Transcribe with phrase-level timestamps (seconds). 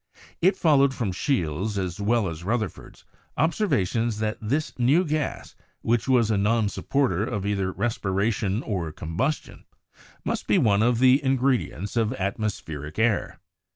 [0.41, 3.05] It followed from Scheele's, as well as Rutherford's,
[3.37, 9.63] observations that this new gas, which was a non supporter of either respiration or combustion,
[10.25, 13.39] must be one of the in DEVELOPMENT OF SPECIAL BRANCHES 131 gredients of atmospheric air.